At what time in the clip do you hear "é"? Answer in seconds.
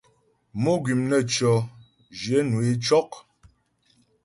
2.69-2.71